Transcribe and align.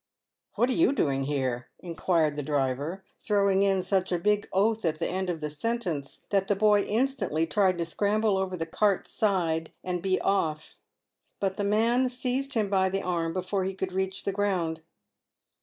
""What 0.55 0.67
are 0.71 0.73
you 0.73 0.93
doing 0.93 1.27
there?" 1.27 1.67
inquired 1.79 2.35
the 2.35 2.41
driver, 2.41 3.03
throwing 3.23 3.61
in 3.61 3.83
such 3.83 4.11
a 4.11 4.17
big 4.17 4.49
oath 4.51 4.83
at 4.83 4.97
the 4.97 5.05
end 5.05 5.29
of 5.29 5.41
the 5.41 5.49
sentence, 5.51 6.21
that 6.31 6.47
the 6.47 6.55
boy 6.55 6.81
instantly 6.85 7.45
tried 7.45 7.77
to 7.77 7.85
scramble 7.85 8.35
"over 8.35 8.57
the 8.57 8.65
cart's 8.65 9.11
side 9.11 9.71
and 9.83 10.01
be 10.01 10.19
off. 10.19 10.73
But 11.39 11.55
the 11.57 11.63
man 11.63 12.09
seized 12.09 12.55
him 12.55 12.67
by 12.67 12.89
the 12.89 13.03
arm 13.03 13.31
before 13.31 13.63
he 13.63 13.75
could 13.75 13.91
reach 13.93 14.23
the 14.23 14.31
ground. 14.33 14.81